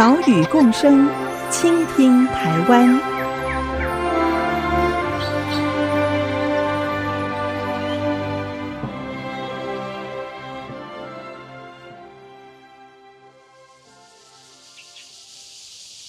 [0.00, 1.06] 岛屿共生，
[1.52, 2.98] 倾听台湾。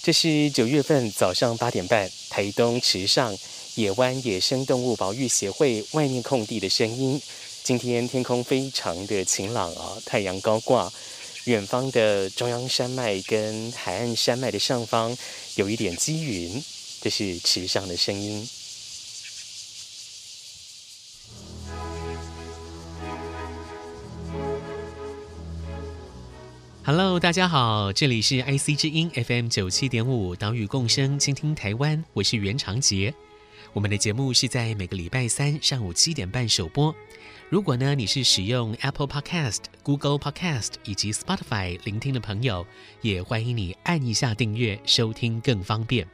[0.02, 3.36] 这是九月份早上八点半，台东池上
[3.74, 7.20] 野湾野生动物保育协会外面空地的声音。
[7.62, 10.90] 今天天空非常的晴朗啊，太阳高挂。
[11.46, 15.16] 远方的中央山脉跟海岸山脉的上方
[15.56, 16.62] 有一点积云，
[17.00, 18.48] 这是池上的声音。
[26.84, 33.12] Hello，大家好，这里是 IC 之音 FM 九七点五岛屿共生，倾听台湾，我是袁长杰。
[33.72, 36.94] 我们的节目是在每个礼拜三上午七点半首播。
[37.52, 42.66] 如果呢，你是使用 Apple Podcast、Google Podcast 以及 Spotify 聆听的朋友，
[43.02, 46.08] 也欢迎你按一下订阅，收听更方便。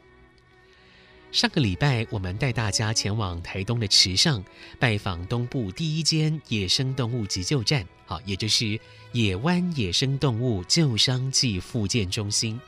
[1.30, 4.42] 上个礼拜，我们带大家前往台东的池上，
[4.80, 8.77] 拜访东部第一间野生动物急救站，好，也就是
[9.12, 12.61] 野湾野生动物救伤暨复健中心。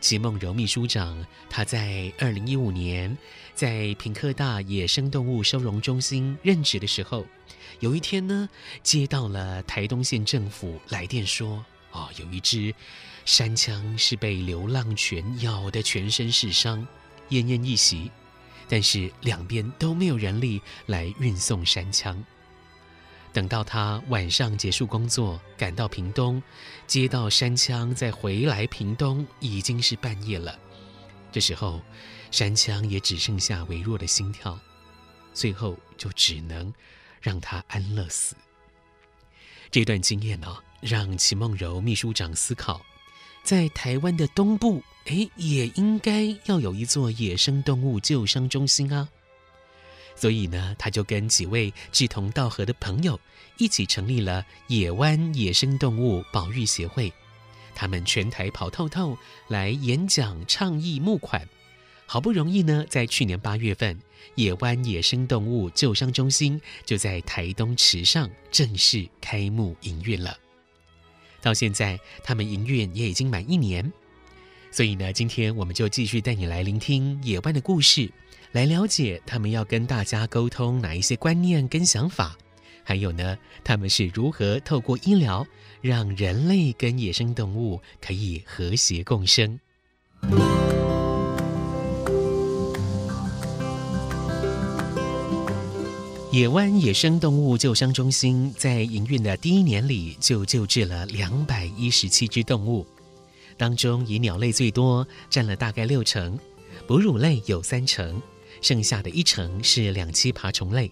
[0.00, 3.16] 齐梦柔秘书长，他在二零一五年
[3.54, 7.26] 在屏科大野生动物收容中心任职的时候。
[7.80, 8.48] 有一天呢，
[8.82, 12.74] 接到了台东县政府来电说，哦，有一只
[13.24, 16.86] 山羌是被流浪犬咬得全身是伤，
[17.30, 18.10] 奄奄一息，
[18.68, 22.16] 但是两边都没有人力来运送山羌。
[23.36, 26.42] 等到他晚上结束工作，赶到屏东，
[26.86, 30.58] 接到山羌再回来屏东，已经是半夜了。
[31.30, 31.82] 这时候，
[32.30, 34.58] 山羌也只剩下微弱的心跳，
[35.34, 36.72] 最后就只能。
[37.20, 38.36] 让他安乐死。
[39.72, 42.80] 这段经验呢、让齐梦柔秘书长思考，
[43.42, 49.08] 在台湾的东部，哎，也应该要有一座野生动物救伤中心啊。
[50.16, 53.20] 所以呢，他就跟几位志同道合的朋友
[53.58, 57.12] 一起成立了野湾野生动物保育协会。
[57.74, 59.18] 他们全台跑透透，
[59.48, 61.46] 来演讲、倡议、募款。
[62.06, 63.98] 好不容易呢，在去年八月份，
[64.36, 70.38] 野湾野生动物救伤中心就在台东池上正式开幕营运了。
[71.42, 73.92] 到现在，他们营运也已经满一年。
[74.70, 78.10] 所以呢，今天我们就继续带你来聆听野湾的故事，
[78.52, 82.36] 来了解他们要跟大家沟通哪一些观念跟想法，
[82.82, 85.46] 还有呢，他们是如何透过医疗
[85.82, 89.58] 让人类跟野生动物可以和谐共生。
[96.32, 102.86] 野湾野生动物救伤中心在营运的第一年里，就救治了两百一十七只动物，
[103.56, 106.38] 当中以鸟类最多，占了大概六成，
[106.86, 108.20] 哺乳类有三成，
[108.66, 110.90] 剩下的一成是两栖爬虫类。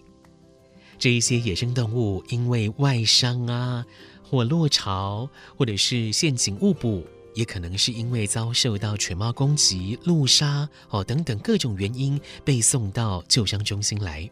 [0.97, 3.85] 这一些野生动物因为外伤啊，
[4.23, 14.29] 或落巢，或者是陷阱误捕，也可能是因为遭受到犬猫攻击、路杀哦等等各种原因，被送到救伤中心来。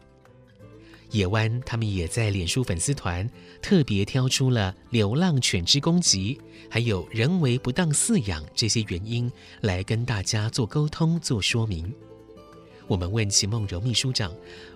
[1.10, 3.28] 野湾他们也在脸书粉丝团
[3.60, 6.40] 特别挑出了流浪犬只攻击，
[6.70, 11.92] 还有人为不当饲养这些原因来跟大家做沟通、做说明。
[12.86, 14.30] 我们问齐梦柔秘书长，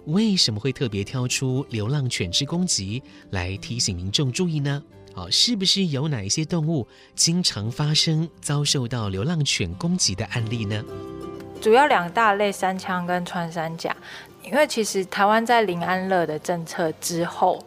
[0.07, 4.83] 为什么会特别挑出流浪犬只攻击来提醒民众注意呢？
[5.15, 10.83] 哦，是不是有哪一些动物经常发生遭受到流浪犬攻击的案例呢？
[11.61, 13.95] 主要两大类，三枪跟穿山甲。
[14.45, 17.63] 因为其实台湾在林安乐的政策之后，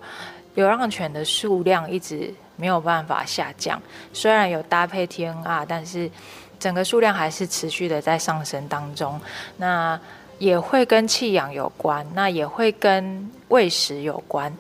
[0.55, 3.79] 流浪犬的数量一直没有办法下降。
[4.13, 6.09] 虽然有搭配 TNR，但是
[6.57, 9.19] 整个数量还是持续的在上升当中。
[9.57, 9.99] 那
[10.41, 14.51] 也会跟弃养有关，那也会跟喂食有关。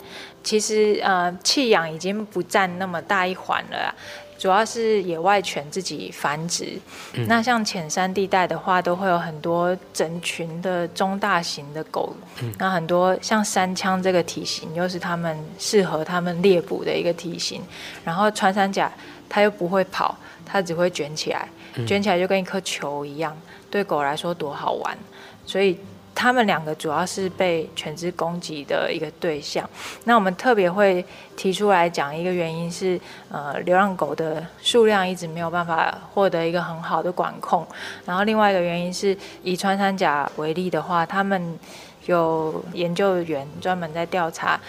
[0.43, 3.93] 其实呃，弃养已经不占那么大一环了。
[4.37, 6.79] 主要是野外犬自己繁殖，
[7.13, 17.61] 嗯、那像浅山地带的话，都会有很多整群的中大型的狗，嗯、那很多像山羌这个体型，又是他们适合他们猎捕的一个体型，
[18.03, 18.91] 然后穿山甲
[19.29, 21.47] 它又不会跑，它只会卷起来，
[21.87, 23.35] 卷起来就跟一颗球一样，
[23.69, 24.97] 对狗来说多好玩。
[25.45, 25.77] 所以
[26.13, 29.67] 他们两个主要是被犬只攻击的一个对象。
[30.03, 31.03] 那我们特别会
[31.35, 32.99] 提出来讲一个原因是，
[33.29, 37.65] 呃，流浪狗的数量一直没有办法获得一个很好的管控。
[38.05, 41.57] 然后另外一个原因是以穿山甲为例的话，他们
[42.05, 44.59] 有研究员专门在调查。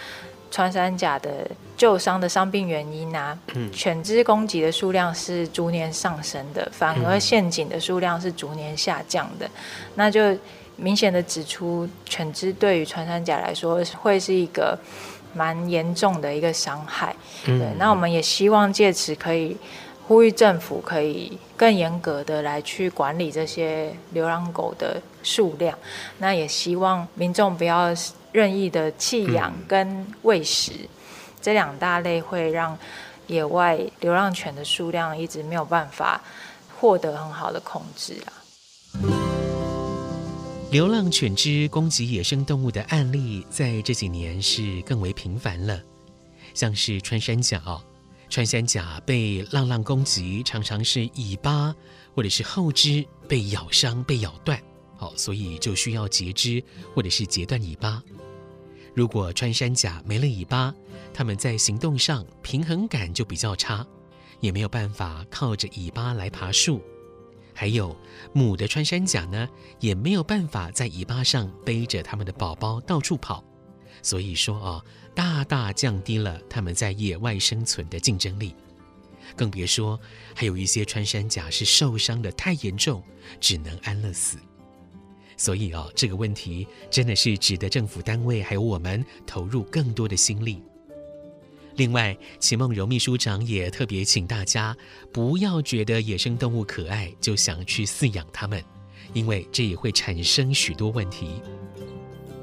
[0.51, 3.35] 穿山甲的旧伤的伤病原因啊，
[3.71, 9.49] 犬只攻击的数量是逐年上升的，反而陷阱的数量是逐年下降的，
[9.95, 10.37] 那就
[10.75, 14.77] 明显的指出犬只对于穿山甲来说会是一个
[15.33, 17.15] 蛮严重的一个伤害。
[17.45, 19.57] 对，那我们也希望借此可以
[20.07, 25.77] 呼吁政府可以更严格的来去管理这些流浪狗的数量，
[26.17, 27.93] 那也希望民众不要。
[28.33, 30.89] 任意的弃养跟喂食，嗯、
[31.39, 32.75] 这两大类会让
[33.27, 36.19] 野外流浪犬的数量一直没有办法
[36.75, 38.33] 获得很好的控制啊。
[40.73, 45.79] 流浪犬只攻击野生动物的案例在这几年是更为频繁了，
[46.55, 47.61] 像是穿山甲，
[48.27, 51.75] 穿山甲被浪浪攻击，常常是尾巴
[52.15, 54.59] 或者是后肢被咬伤、被咬断，
[54.97, 56.63] 好，所以就需要截肢
[56.95, 58.01] 或者是截断尾巴。
[58.95, 60.73] 如果穿山甲没了尾巴，
[61.13, 63.85] 它们在行动上平衡感就比较差，
[64.39, 66.81] 也没有办法靠着尾巴来爬树。
[67.53, 67.95] 还有
[68.33, 69.47] 母的穿山甲呢，
[69.79, 73.43] 也没有办法在尾巴上背着它们的宝宝到处跑。
[74.01, 74.85] 所以说哦，
[75.15, 78.55] 大大降低了它们在野外生存的竞争力。
[79.35, 79.99] 更别说
[80.35, 83.01] 还有一些穿山甲是受伤的太严重，
[83.39, 84.37] 只能安乐死。
[85.37, 90.61] 所以哦，这个问题真的是值得政府单位还有我们投入更多的心力。
[91.75, 94.75] 另外，齐梦柔秘书长也特别请大家
[95.11, 98.63] 不要觉得野生动物可爱就想去饲养它们，
[99.13, 101.41] 因为这也会产生许多问题。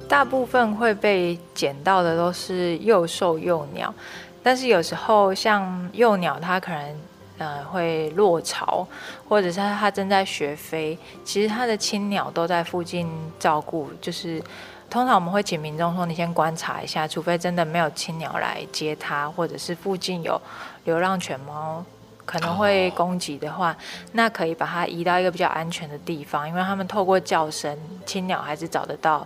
[0.09, 3.95] 大部分会被捡到的都是幼兽幼鸟，
[4.43, 6.97] 但是有时候像幼鸟，它可能。
[7.41, 8.87] 呃，会落巢，
[9.27, 13.89] 或者是它正在学飞，其实它的亲鸟都在附近照顾。
[13.99, 14.43] 就是
[14.91, 20.39] 通常我们会请民众说，你先观察一下，除非真的没有青鸟来接它，或者是附近有
[20.85, 21.85] 流浪犬猫
[22.27, 23.77] 可能会攻击的话，
[24.13, 29.25] 那可以把它移到一个比较安全的地方，因为他们透过叫声，青鸟还是找得到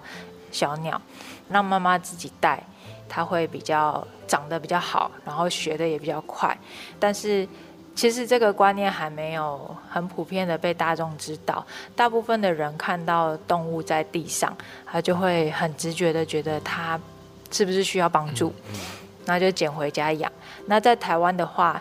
[0.52, 1.00] 小鸟，
[1.48, 2.62] 让妈妈自己带，
[3.08, 6.56] 它会比较长得比较好，然后学的也比较快，
[7.00, 7.48] 但是。
[7.94, 11.64] 其实这个观念还没有很普遍的被大众知道。
[11.94, 16.98] 大部分的人看到动物在地上，他就会很直觉的觉得它
[17.50, 18.52] 是不是需要帮助，
[19.24, 20.30] 那就捡回家养。
[20.66, 21.80] 那在台湾的话，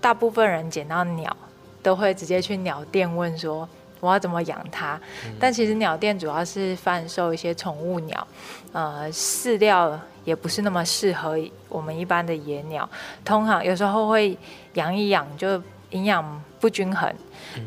[0.00, 1.36] 大部分人捡到鸟
[1.82, 3.68] 都会直接去鸟店问说，
[4.00, 5.00] 我要怎么养它？
[5.38, 8.26] 但其实鸟店主要是贩售一些宠物鸟，
[8.72, 9.98] 呃，饲料。
[10.24, 11.36] 也不是那么适合
[11.68, 12.88] 我们一般的野鸟，
[13.24, 14.36] 通常有时候会
[14.74, 15.60] 养一养就
[15.90, 17.12] 营养不均衡，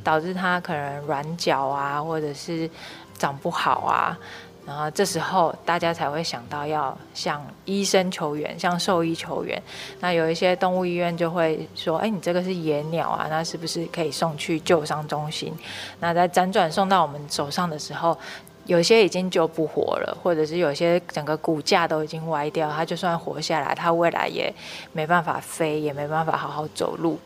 [0.04, 2.70] 导致它可能软脚啊，或者是
[3.18, 4.18] 长不好啊，
[4.66, 9.62] 然后这时候大家才会想到要向医生求援，向兽医求援。
[10.00, 15.54] 那有一些动物医院就会说：“哎，你这个是野鸟啊，那是不是可以送去救伤中心？”
[16.00, 18.18] 那在辗转送到我们手上的时候。
[18.66, 24.54] 有些已经救不活了，或者是有些整个骨架都已经歪掉，它就算活下来，它未来也
[24.92, 27.20] 没办法飞，也没办法好好走路。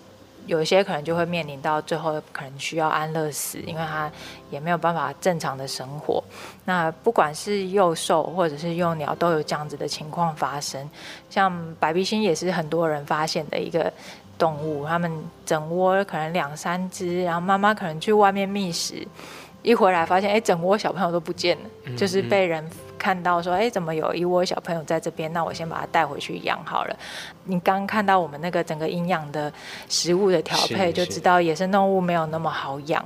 [0.46, 4.12] 有些可能就会面临到最后可能需要安乐死，因为它
[4.50, 6.24] 也没有办法正常的生活。
[6.66, 10.90] 那不管是幼兽或者是幼鸟，都有这样子的情况发生。
[11.30, 13.94] 像白鼻心也是很多人发现的一个
[14.40, 15.12] 动物，它们
[15.46, 19.08] 整窝可能两三只，然后妈妈可能去外面觅食。
[19.62, 22.64] 一回来发现，哎，整窝小朋友都不见了，嗯、就是被人
[22.98, 25.32] 看到说，哎，怎么有一窝小朋友在这边？
[25.34, 26.96] 那我先把它带回去养好了。
[27.44, 29.52] 你刚看到我们那个整个营养的
[29.90, 33.06] 食物的调配，就知道野生动物没有那么好养，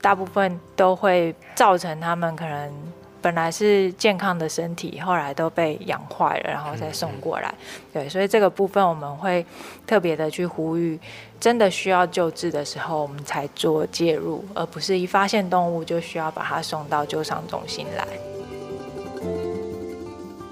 [0.00, 2.72] 大部分都会造成他们可能。
[3.24, 7.54] 本来是健康的身体，后来都被养坏了，然后再送过来。
[7.90, 9.42] 对，所以这个部分我们会
[9.86, 11.00] 特别的去呼吁，
[11.40, 18.06] 真的需要救治的时候，我们才做介入，而不是一发现动物就需要把它送到救伤中心来。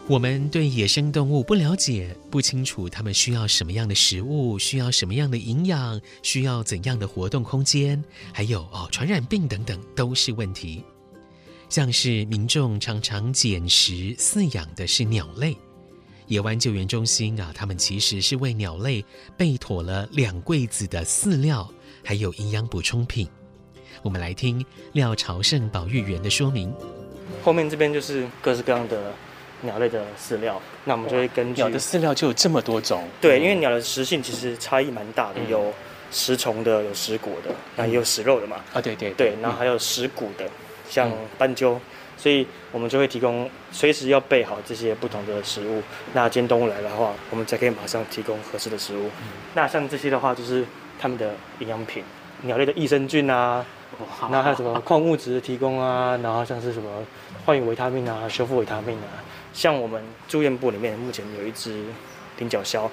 [0.09, 8.03] 我们对野生动物不了解，不清楚它们需要什么样的食物，需要什么样的营养，需要怎样的活动空间，
[8.33, 10.83] 还有哦，传染病等等，都是问题。
[11.73, 15.57] 像是民众常常捡食饲养的是鸟类，
[16.27, 19.03] 野湾救援中心啊，他们其实是为鸟类
[19.39, 21.67] 备妥了两柜子的饲料，
[22.05, 23.27] 还有营养补充品。
[24.03, 24.63] 我们来听
[24.93, 26.71] 廖朝胜保育员的说明。
[27.43, 29.11] 后面这边就是各式各样的
[29.63, 33.03] 鸟类的饲料，那我们就会根据鸟的饲料就有这么多种。
[33.19, 35.73] 对，因为鸟的食性其实差异蛮大的，有
[36.11, 38.57] 食虫的，有食果的，那也有食肉的嘛。
[38.75, 40.47] 啊，对对对，然后还有食骨的，
[40.93, 41.81] 像斑鸠，
[42.19, 45.83] 所以我们就会提供随时要备好这些不同的食物。
[46.13, 49.09] 那今天动物来的话，我们才可以马上提供合适的食物。
[49.55, 50.67] 那像这些的话，就是
[51.01, 52.05] 他们的营养品，
[52.43, 53.65] 鸟类的益生菌啊。
[54.31, 56.19] 那还有什么矿物质的提供啊？
[56.23, 56.91] 然后像是什么
[57.47, 59.25] 换羽维他命啊、修复维他命啊。
[59.55, 61.85] 像我们住院部里面目前有一只
[62.39, 62.87] 菱角鸮，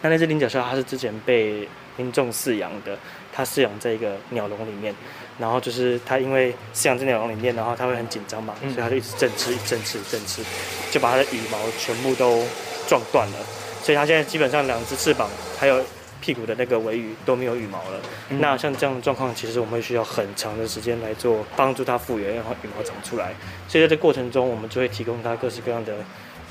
[0.00, 2.96] 那那只菱角鸮它是之前被民众饲养的，
[3.32, 4.94] 它饲养在一个鸟笼里面，
[5.38, 10.42] 然后就是它因为饲养在鸟笼里面，然后它会很紧张嘛，所以它就一直振翅、一振翅、一振翅，
[10.90, 12.42] 就把它的羽毛全部都
[12.88, 13.38] 撞断了，
[13.82, 15.84] 所以它现在基本上两只翅膀还有。
[16.20, 18.00] 屁股的那个尾羽都没有羽毛了，
[18.30, 23.34] 嗯、那像这样的状况，其实我们会需要很长的时间来做帮助它复原，然后羽毛长出来。
[23.68, 25.98] 所以在这个过程中，我们就会提供它各式各样的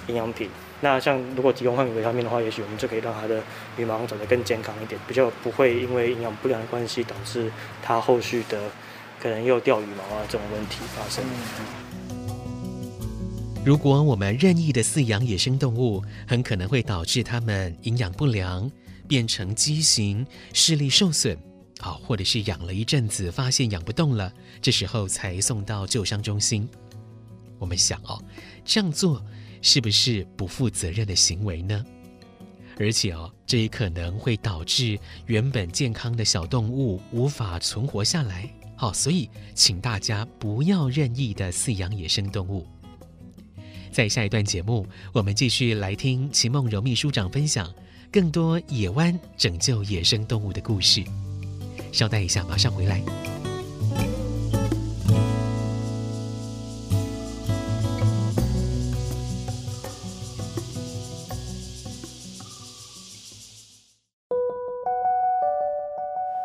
[0.08, 0.50] 营养品。
[0.82, 3.42] 那像如果提供换羽维他命的话，也许我们就可以让它的
[3.78, 8.70] 羽毛长得更健康一点，比较不会因为营养不良的关系导致它后续的
[9.20, 11.24] 可能又掉羽毛啊这种问题发生。
[13.66, 18.70] 如果我们任意的饲养野生动物，很可能会导致它们营养不良。
[19.06, 21.38] 变成畸形，视力受损，
[21.82, 24.32] 啊、或者是养了一阵子，发现养不动了，
[24.62, 26.68] 这时候才送到救伤中心。
[27.60, 28.24] 我们想哦，
[28.64, 29.22] 这样做
[29.64, 31.84] 是不是不负责任的行为呢？
[32.80, 38.48] 而且哦，这也可能会导致原本健康的小动物无法存活下来。
[38.76, 42.68] 好、所以请大家不要任意的饲养野生动物。
[43.92, 47.74] 在下一段节目，我们继续来听齐梦柔秘书长分享。
[48.12, 51.04] 更多野湾拯救野生动物的故事，
[51.92, 53.33] 稍待一下，马上回来。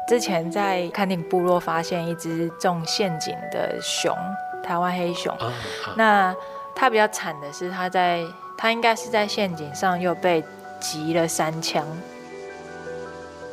[0.08, 4.16] 之前在崁顶部落发现一只中陷阱的熊，
[4.64, 5.32] 台湾黑熊。
[5.38, 5.52] 哦、
[5.96, 6.34] 那
[6.74, 8.24] 它比较惨的是，它在
[8.56, 10.42] 它应该是在陷阱上又被。
[10.80, 11.84] 击了三枪。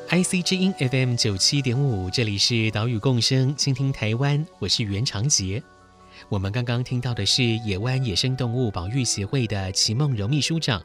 [0.09, 5.63] IC 之音 FM 九七点五，这里是岛屿共生，倾听台湾，我是袁长杰。
[6.29, 10.79] 我们刚刚听到的是野湾野生动物保育协会的齐梦柔秘书长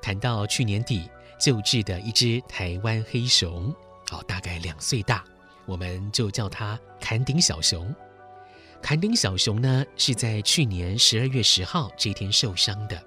[0.00, 3.70] 谈到去年底救治的一只台湾黑熊，
[4.12, 5.24] 哦，大概两岁大，
[5.66, 7.92] 我们就叫它坎顶小熊。
[8.80, 13.02] 坎顶小熊呢，是在去年十二月十号这天受伤的。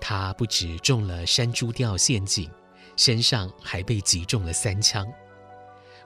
[0.00, 2.50] 他不止中了山猪吊陷阱，
[2.96, 5.06] 身上还被击中了三枪。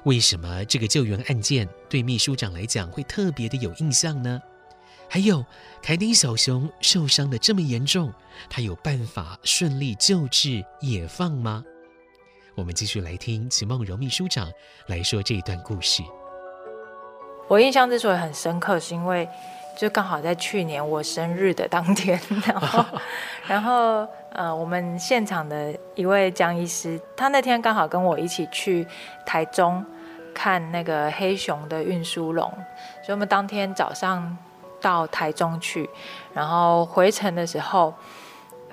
[0.03, 4.43] 为什么这个救援案件对秘书长来讲会特别的有印象呢？
[5.09, 5.47] 还有，
[5.81, 8.13] 凯顶小熊受伤的这么严重，
[8.51, 11.65] 他有办法顺利救治野放吗？
[12.55, 14.49] 我们继续来听齐梦柔秘书长
[14.87, 16.03] 来说这一段故事。
[17.49, 19.29] 我印象之所以很深刻，是因为。
[19.77, 22.85] 就刚好在去年我生日的当天， 然后，
[23.45, 28.87] 然后，呃，我们现场的一位江医师，他那天刚好跟我一起去
[29.27, 29.85] 台中
[30.33, 32.49] 看那个黑熊的运输笼，
[33.03, 34.39] 所以我们当天早上
[34.81, 35.91] 到台中去，
[36.33, 37.93] 然后回程的时候，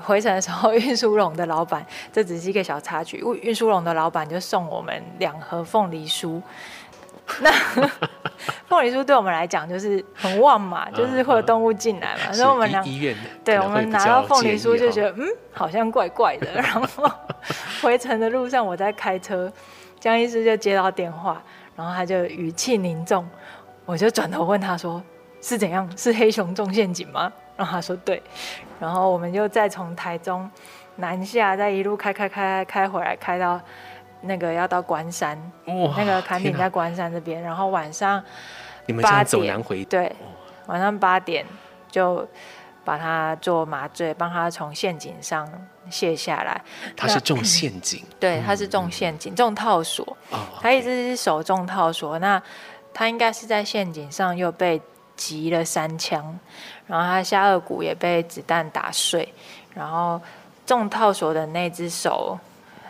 [0.01, 6.41] 回程的时候运输笼的老板，这只是一个小插曲，运运输笼的老板就送我们两盒凤梨酥。
[7.39, 7.49] 那
[8.67, 16.51] 凤梨酥对我们来讲就是很旺嘛，就是会有动物进来嘛，嗯、所以我们两医院对我们拿到凤梨酥就觉得嗯，好像怪怪的。
[16.59, 17.09] 然后
[17.81, 19.49] 回程的路上我在开车，
[19.99, 21.41] 江医师就接到电话，
[21.75, 23.25] 然后他就语气凝重，
[23.85, 25.01] 我就转头问他说
[25.41, 25.89] 是怎样？
[25.95, 27.31] 是黑熊中陷阱吗？
[27.61, 28.21] 然后他说对，
[28.79, 30.49] 然后我们就再从台中
[30.95, 33.59] 南下，再一路开开开开回来，开到。
[34.23, 38.23] 那个要到关山，那个坎顶在关山这边，然后晚上
[39.01, 40.15] 八点回，对，
[40.67, 41.43] 晚上八点
[41.89, 42.23] 就
[42.85, 45.49] 把它做麻醉，帮他从陷阱上
[45.89, 46.61] 卸下来。
[46.95, 50.15] 他是中陷阱，对，他是中陷阱，中套索。
[50.61, 52.39] 他一直是手中套索，那
[52.93, 54.79] 他应该是在陷阱上又被
[55.21, 56.39] 击了三枪，
[56.87, 59.33] 然后他下颚骨也被子弹打碎，
[59.75, 60.19] 然后
[60.65, 62.37] 中套索的那只手。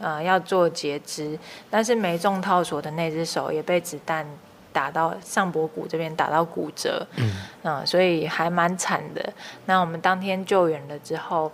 [0.04, 1.38] 呃，要做截肢，
[1.70, 4.26] 但是没中套索的那只手也被子弹
[4.74, 9.22] 打到上脖骨这边，打到骨折，嗯，呃，所以还蛮惨的。
[9.68, 11.52] 那我们当天救援了之后，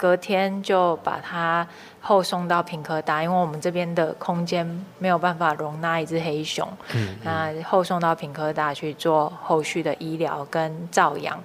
[0.00, 1.66] 隔天就把它
[2.00, 4.66] 后送到屏科大，因为我们这边的空间
[4.98, 11.38] 没有办法容纳一只黑熊，嗯，那后送到屏科大去做后续的医疗跟照养。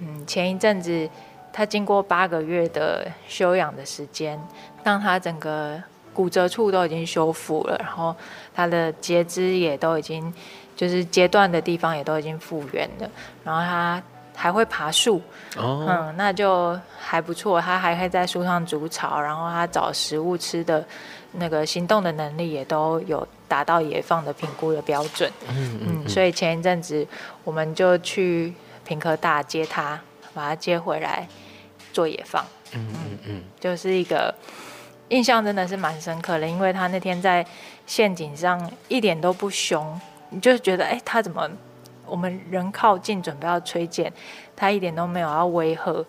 [0.00, 1.08] 嗯，前一阵子
[1.54, 4.38] 它经过八个月的休养的时间，
[4.84, 8.14] 让它整个骨折处都已经修复了，然后
[8.54, 10.30] 它的截肢也都已经
[10.76, 13.10] 就是阶段的地方也都已经复原了，
[13.42, 14.02] 然后他。
[14.42, 15.22] 还会爬树
[15.56, 15.88] ，oh.
[15.88, 17.60] 嗯，那就还不错。
[17.60, 20.84] 它还可以在树上筑巢，然后它找食物吃的，
[21.30, 25.30] 那个行动的能力也都有达到野放的评估的标准。
[25.48, 26.06] 嗯、mm -hmm.
[26.06, 27.06] 嗯，所以前一阵子
[27.44, 28.52] 我们就去
[28.84, 30.00] 屏科大接它，
[30.34, 31.24] 把它接回来
[31.92, 32.44] 做野放。
[32.72, 34.34] 嗯嗯嗯，就是一个
[35.10, 37.46] 印象真的是蛮深刻的，因为他那天在
[37.86, 41.48] 陷阱上一点都不凶，你就觉得哎，他怎么？
[42.12, 44.12] 我们人靠近，准备要吹箭，
[44.54, 46.04] 他一点都没有要威吓，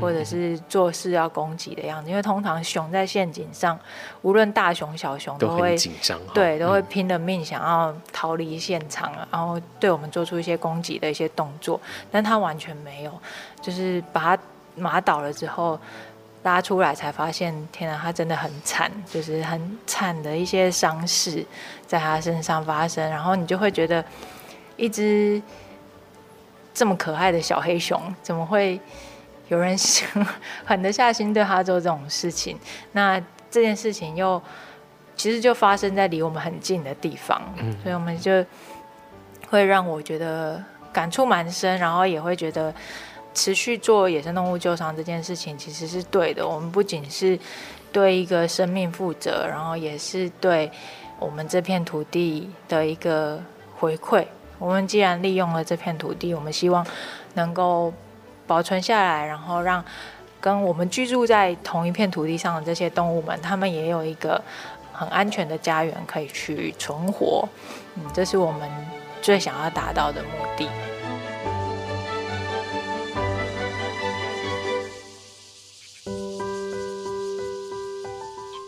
[0.00, 2.08] 或者是做事要攻击的样子。
[2.08, 3.76] 因为通常熊在陷阱上，
[4.22, 11.80] 无论大熊小熊都会紧张，对，都会拼了命想要逃离现场，然后对我们做出一些攻击的一些动作。
[12.12, 13.12] 但他完全没有，
[13.60, 14.42] 就是把他
[14.76, 15.76] 马倒了之后
[16.44, 21.44] 拉出来，才发现，天哪，他真的很惨，就是很惨的一些伤势
[21.88, 23.10] 在他身上发生。
[23.10, 24.04] 然后你就会觉得。
[24.80, 25.40] 一只
[26.72, 28.80] 这么可爱的小黑熊，怎么会
[29.48, 29.76] 有人
[30.64, 32.56] 狠得下心对它做这种事情？
[32.92, 33.20] 那
[33.50, 34.40] 这件事情又
[35.16, 37.42] 其实就发生在离我们很近的地方，
[37.82, 38.44] 所以我们就
[39.50, 42.72] 会让我觉得感触蛮深，然后也会觉得
[43.34, 46.46] 持续做野生动物救伤这件事情其实是对的。
[46.46, 47.38] 我们不仅是
[47.92, 50.70] 对一个生命负责，然后也是对
[51.18, 53.42] 我们这片土地的一个
[53.78, 54.24] 回馈。
[54.60, 56.86] 我们既然利用了这片土地，我们希望
[57.34, 57.90] 能够
[58.46, 59.82] 保存下来，然后让
[60.38, 64.40] 跟我们居住在同一片土地上的这些动物们，他们也有一个
[64.92, 67.48] 很安全的家园可以去存活。
[67.94, 68.68] 嗯，这是我们
[69.22, 70.68] 最想要达到的目的。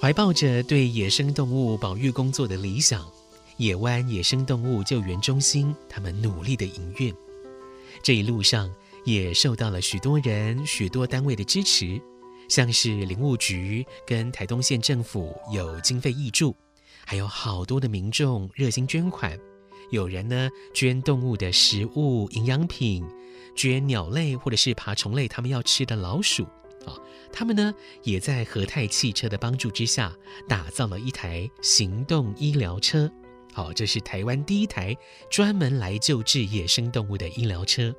[0.01, 3.01] 怀抱着对野生动物保育工作的理想。
[3.62, 7.14] 野湾野生动物救援中心，他们努力的营运，
[8.03, 8.68] 这一路上
[9.05, 12.03] 也受到了许多人、许多单位的支持，
[12.48, 16.57] 像是林务局跟台东县政府有经费挹注，
[17.07, 19.38] 还有好多的民众热心捐款，
[19.92, 23.07] 有人呢捐动物的食物、营养品，
[23.55, 26.42] 捐鸟类或者是爬虫类他们要吃的老鼠
[26.85, 26.98] 啊，
[27.33, 27.72] 他们呢
[28.03, 30.12] 也在和泰汽车的帮助之下，
[30.48, 33.09] 打造了一台行动医疗车。
[33.53, 34.97] 好，这是台湾第一台
[35.31, 37.95] 专门来救治野生动物的医疗车。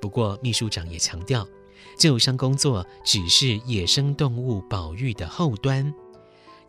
[0.00, 1.46] 不过，秘书长也强调，
[1.98, 5.92] 救伤工作只是野生动物保育的后端，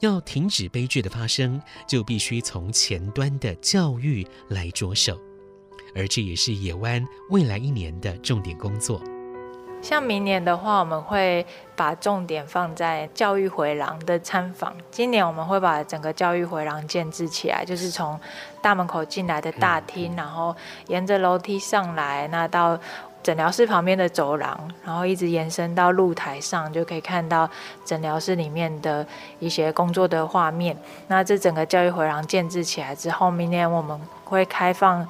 [0.02, 5.20] 要停止悲剧的发生，就必须从前端的教育来着手，
[5.96, 9.02] 而这也是野湾未来一年的重点工作。
[9.82, 14.74] 像明年的话，我们会把重点放在教育回廊的参访。
[14.92, 18.20] 今年我们会把整个教育回廊建置起来，就是从
[18.62, 20.54] 大门口进来的大厅，然后
[20.88, 22.78] 沿着楼梯上来，那到
[23.24, 27.50] 诊疗室旁边的走廊，然后一直延伸到露台上，就可以看到
[27.86, 29.06] 诊疗室里面的
[29.40, 30.76] 一些工作的画面。
[31.08, 35.08] 那这整个教育回廊建置起来之后，明年我们会开放。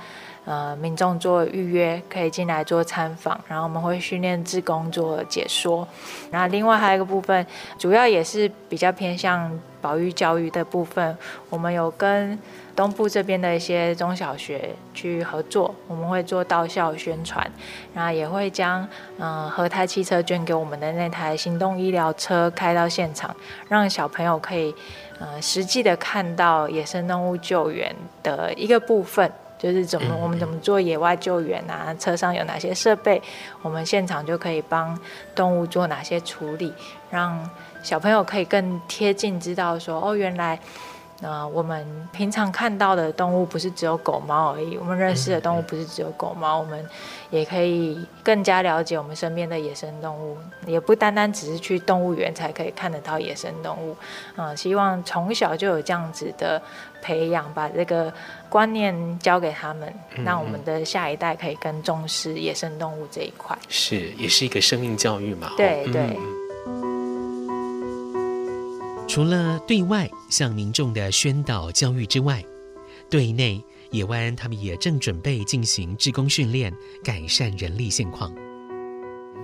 [0.47, 5.85] 呃，民众做预约可以进来做参访，然后我们会训练志工做解说。
[6.31, 7.45] 然后另外还有一个部分，
[7.77, 11.17] 主要也是比较偏向保育教育的部分。
[11.49, 12.39] 我们有跟
[12.73, 17.45] 东部这边的一些中小学去合作，我们会做到校宣传，
[17.93, 23.35] 然后也会将嗯和泰汽车捐给我们的那台行动医疗车开到现场，
[23.67, 24.73] 让小朋友可以
[25.19, 29.29] 呃实际的看到野生动物救援的一个部分。
[29.57, 31.93] 就是怎么我们怎么做野外救援啊？
[31.99, 33.21] 车上有哪些设备？
[33.61, 34.97] 我们现场就可以帮
[35.35, 36.73] 动物做哪些处理，
[37.09, 37.49] 让
[37.83, 40.59] 小朋友可以更贴近知道说哦，原来。
[41.19, 46.85] 那我们平常看到的动物不是只有狗猫而已，我们认识的动物不是只有狗猫，我们
[47.31, 53.95] 也可以更加了解我们身边的野生动物，也不单单只是去动物园才可以看得到野生动物。
[54.35, 56.61] 嗯，希望从小就有这样子的
[57.01, 58.13] 培养，把这个
[58.47, 59.91] 观念教给他们，
[60.23, 63.57] 让我们的下一代可以更重视野生动物这一块。
[63.67, 65.51] 是，也是一个生命教育嘛。
[65.57, 66.15] 对对。
[69.07, 72.43] 除了对外向民众的宣导教育之外，
[73.09, 78.29] 对内野湾他们也正准备进行志工训练，改善人力现况。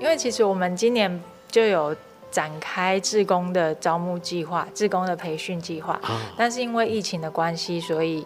[0.01, 1.95] 因为其实我们今年就有
[2.29, 5.99] 展开志工的招募计划、志工的培训计划，
[6.35, 8.25] 但是因为疫情的关系，所以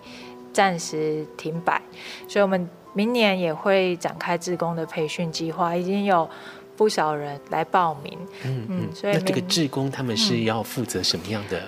[0.52, 1.80] 暂时停摆。
[2.28, 6.28] 所以我们明年也会展开志工的培训计划，已经有
[6.78, 8.18] 不少人来报名。
[8.46, 11.60] 嗯嗯，所以那这个志工他们是要负责什么样的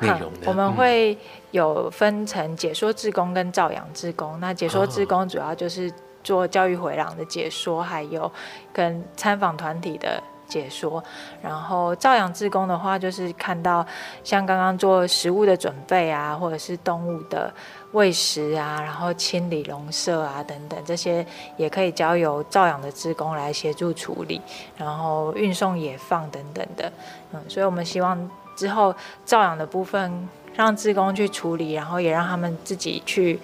[0.00, 0.46] 内容呢？
[0.46, 1.18] 我们会
[1.50, 4.38] 有分成解说志工跟照养志工。
[4.40, 5.92] 那解说志工主要就是。
[6.24, 8.30] 做教育回廊的解说，还有
[8.72, 11.02] 跟参访团体的解说。
[11.40, 13.84] 然后照养志工的话，就是看到
[14.22, 17.52] 像刚刚做食物的准备啊，或者是动物的
[17.92, 21.24] 喂食啊，然后清理笼舍啊等等，这些
[21.56, 24.40] 也可以交由照养的志工来协助处理。
[24.76, 26.92] 然后运送野放等等的，
[27.32, 33.40] 嗯，所以我们希望之后照养的部分让志工去处理，然后也让他们自己去。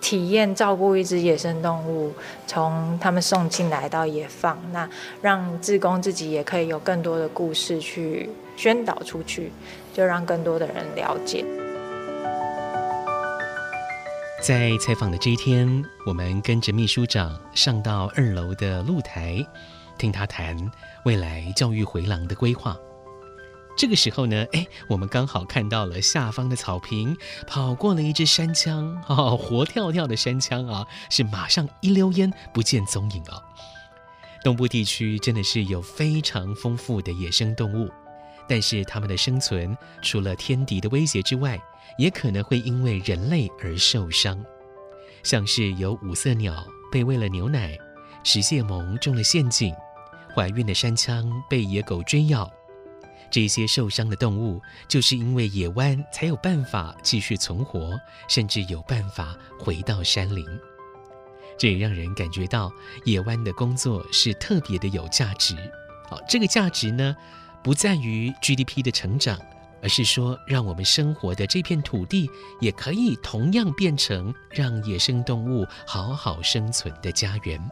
[0.00, 2.12] 体验照顾一只野生动物，
[2.46, 4.88] 从他们送进来到野放，那
[5.20, 9.52] 让志工自己也可以有更多的故事去宣导出去，
[9.92, 11.44] 就让更多的人了解。
[14.42, 19.46] 在采访的这一天，我们跟着秘书长上到二楼的露台，
[19.98, 20.56] 听他谈
[21.04, 22.74] 未来教育回廊的规划。
[23.76, 33.40] 这个时候呢，哎，我们刚好看到了下方的草坪跑过了一只山羌，哦，活跳跳的山羌啊，是马上一溜烟不见踪影啊。
[34.44, 37.90] 东部地区真的是有非常丰富的野生动物，
[38.46, 41.58] 但是它们的生存除了天敌的威胁之外，
[41.96, 44.42] 也可能会因为人类而受伤。
[45.22, 47.78] 像是有五色鸟被喂了牛奶，
[48.24, 49.74] 食蟹獴中了陷阱，
[50.34, 52.50] 怀孕的山羌被野狗追咬。
[53.30, 60.44] 这些受伤的动物，就是因为野湾才有办法继续存活，甚至有办法回到山林。
[61.56, 62.72] 这也让人感觉到
[63.04, 65.54] 野湾的工作是特别的有价值。
[66.08, 67.14] 好，这个价值呢，
[67.62, 69.38] 不在于 GDP 的成长，
[69.82, 72.28] 而是说，让我们生活的这片土地
[72.60, 77.70] 也可以同样变成让野生动物好好生存的家园。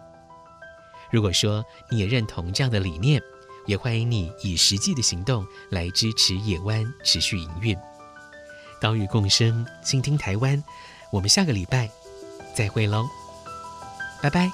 [1.11, 3.21] 如果说你也认同这样的理念，
[3.69, 7.77] 也欢迎你以实际的行动来支持野湾持续营运。
[8.81, 10.65] 岛屿共生，倾听台湾。
[11.13, 11.91] 我们下个礼拜
[12.55, 13.05] 再会喽，
[14.23, 14.51] 拜拜。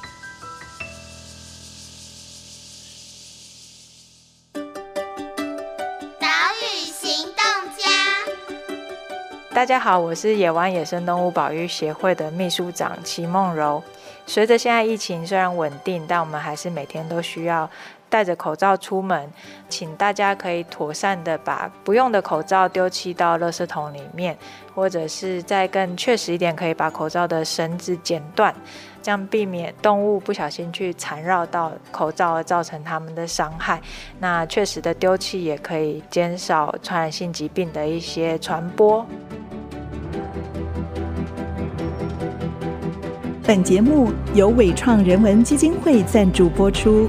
[6.19, 6.27] 岛
[6.61, 7.37] 屿行动
[7.79, 7.89] 家，
[9.55, 13.81] 大家好，我是野湾野生动物保育协会的秘书长齐梦柔。
[14.27, 17.71] 随着现在疫情虽然稳定，但我们还是每天都需要。
[18.15, 19.29] 戴着口罩出门，
[19.69, 24.39] 请大家可以妥善的把不用的口罩丢弃到垃圾桶里面，
[24.73, 28.55] 或者是再更确实一点，可以把口罩的绳子剪断，
[29.03, 33.81] 这样避免动物不小心去缠绕到口罩而造成它们的伤害。
[34.21, 39.05] 那确实的丢弃也可以减少传染性疾病的一些传播。
[43.45, 47.09] 本节目由伟创人文基金会赞助播出。